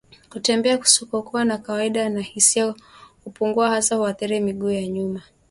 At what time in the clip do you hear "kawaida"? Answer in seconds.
1.57-2.09